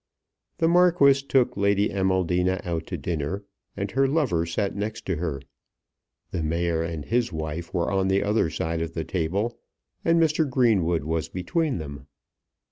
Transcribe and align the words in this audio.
The 0.57 0.67
Marquis 0.67 1.21
took 1.27 1.55
Lady 1.55 1.89
Amaldina 1.89 2.59
out 2.65 2.87
to 2.87 2.97
dinner 2.97 3.43
and 3.77 3.91
her 3.91 4.07
lover 4.07 4.47
sat 4.47 4.75
next 4.75 5.05
to 5.05 5.17
her. 5.17 5.39
The 6.31 6.41
Mayor 6.41 6.81
and 6.81 7.05
his 7.05 7.31
wife 7.31 7.71
were 7.71 7.91
on 7.91 8.07
the 8.07 8.23
other 8.23 8.49
side 8.49 8.81
of 8.81 8.95
the 8.95 9.05
table, 9.05 9.59
and 10.03 10.19
Mr. 10.19 10.49
Greenwood 10.49 11.03
was 11.03 11.29
between 11.29 11.77
them. 11.77 12.07